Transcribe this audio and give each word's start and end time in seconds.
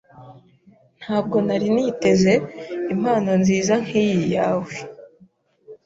Ntabwo 1.01 1.37
nari 1.47 1.67
niteze 1.75 2.33
impano 2.93 3.31
nziza 3.41 3.73
nkiyi 3.83 4.23
yawe. 4.35 4.73